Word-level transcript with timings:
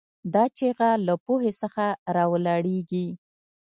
دا 0.33 0.43
چیغه 0.57 0.89
له 1.07 1.13
پوهې 1.25 1.51
څخه 1.61 1.85
راولاړېږي. 2.15 3.07